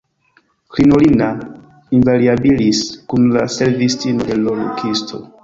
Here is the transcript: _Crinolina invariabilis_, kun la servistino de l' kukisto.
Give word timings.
_Crinolina 0.73 1.27
invariabilis_, 1.97 2.79
kun 3.13 3.21
la 3.37 3.43
servistino 3.59 4.21
de 4.33 4.41
l' 4.43 4.55
kukisto. 4.65 5.17